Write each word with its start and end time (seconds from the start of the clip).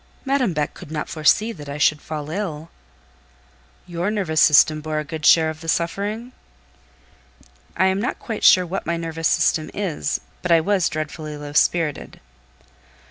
"Madame 0.25 0.51
Beck 0.51 0.73
could 0.73 0.89
not 0.89 1.07
foresee 1.09 1.51
that 1.51 1.69
I 1.69 1.77
should 1.77 2.01
fall 2.01 2.31
ill." 2.31 2.71
"Your 3.85 4.09
nervous 4.09 4.41
system 4.41 4.81
bore 4.81 4.97
a 4.97 5.03
good 5.03 5.27
share 5.27 5.51
of 5.51 5.61
the 5.61 5.67
suffering?" 5.69 6.31
"I 7.77 7.85
am 7.85 8.01
not 8.01 8.17
quite 8.17 8.43
sure 8.43 8.65
what 8.65 8.87
my 8.87 8.97
nervous 8.97 9.27
system 9.27 9.69
is, 9.75 10.19
but 10.41 10.51
I 10.51 10.59
was 10.59 10.89
dreadfully 10.89 11.37
low 11.37 11.53
spirited." 11.53 12.19